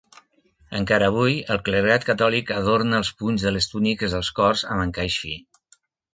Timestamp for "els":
3.01-3.13